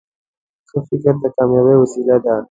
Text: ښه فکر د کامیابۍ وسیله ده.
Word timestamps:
ښه 0.67 0.77
فکر 0.87 1.13
د 1.21 1.23
کامیابۍ 1.35 1.75
وسیله 1.79 2.15
ده. 2.25 2.35